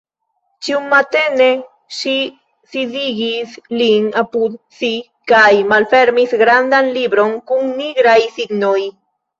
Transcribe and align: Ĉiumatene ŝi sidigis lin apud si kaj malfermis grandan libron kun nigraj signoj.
Ĉiumatene 0.67 1.49
ŝi 1.97 2.13
sidigis 2.71 3.55
lin 3.83 4.09
apud 4.25 4.59
si 4.81 4.93
kaj 5.35 5.47
malfermis 5.75 6.37
grandan 6.45 6.95
libron 6.99 7.41
kun 7.53 7.75
nigraj 7.81 8.21
signoj. 8.39 8.79